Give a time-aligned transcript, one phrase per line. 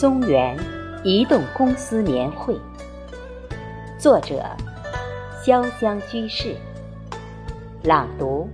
[0.00, 0.56] 松原
[1.04, 2.58] 移动公司年会，
[3.98, 4.42] 作者：
[5.44, 6.56] 潇湘居士，
[7.82, 8.48] 朗读：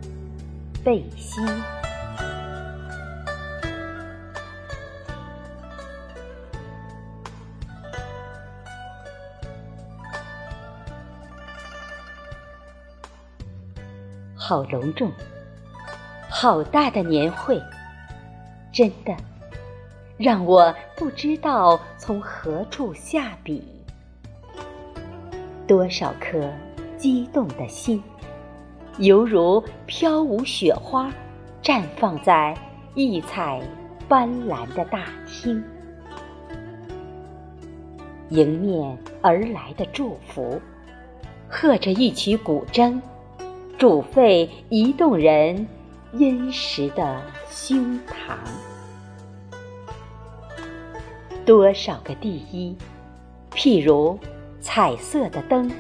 [0.82, 1.40] 贝西。
[14.35, 15.13] 好隆重，
[16.29, 17.63] 好大的年会，
[18.72, 19.14] 真的。
[20.16, 23.62] 让我不知道从何处下笔。
[25.66, 26.50] 多少颗
[26.96, 28.02] 激动的心，
[28.98, 31.12] 犹如飘舞雪花，
[31.62, 32.56] 绽放在
[32.94, 33.60] 异彩
[34.08, 35.62] 斑斓的大厅。
[38.30, 40.60] 迎面而来的祝福，
[41.48, 43.00] 和着一曲古筝，
[43.78, 45.66] 煮沸一动人
[46.12, 48.36] 殷实的胸膛。
[51.47, 52.77] 多少个第一，
[53.52, 54.19] 譬如
[54.61, 55.70] 彩色的灯，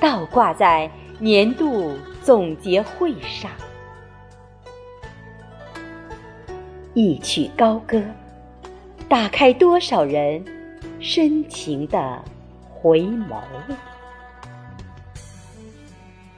[0.00, 3.50] 倒挂在年度总结会上。
[6.94, 8.00] 一曲高歌，
[9.08, 10.44] 打开多少人
[11.00, 12.22] 深情的
[12.70, 13.42] 回眸。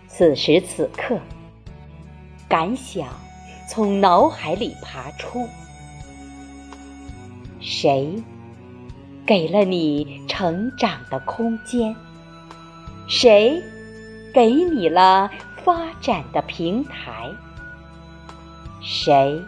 [0.09, 1.19] 此时此刻，
[2.49, 3.09] 感想
[3.69, 5.47] 从脑海里爬出，
[7.61, 8.23] 谁？
[9.27, 11.97] 给了你成长的空间，
[13.07, 13.63] 谁
[14.35, 15.31] 给你了
[15.65, 17.31] 发展的平台？
[18.83, 19.41] 谁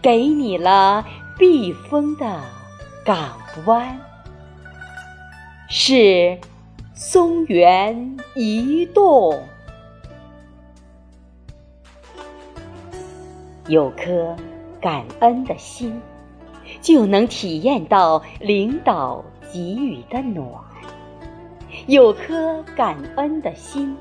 [0.00, 1.04] 给你了
[1.36, 2.40] 避风的
[3.04, 3.98] 港湾？
[5.68, 6.38] 是
[6.94, 9.42] 松原移动，
[13.66, 14.36] 有颗
[14.80, 16.00] 感恩的心。
[16.80, 20.48] 就能体验到领导给予的暖，
[21.86, 23.96] 有颗感恩的心，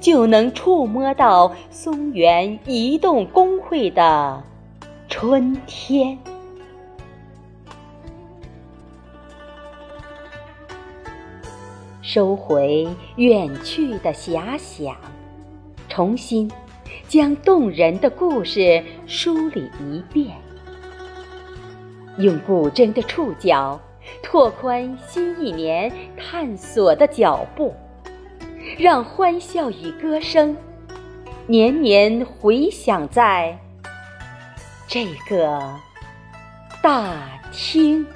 [0.00, 4.42] 就能触摸到松原移动工会的
[5.08, 6.16] 春天。
[12.02, 14.96] 收回远去的遐想，
[15.88, 16.48] 重新
[17.08, 20.45] 将动人的故事梳理一遍。
[22.18, 23.80] 用古筝的触角，
[24.22, 27.74] 拓宽新一年探索的脚步，
[28.78, 30.56] 让欢笑与歌声
[31.46, 33.58] 年年回响在
[34.88, 35.60] 这个
[36.82, 37.22] 大
[37.52, 38.06] 厅。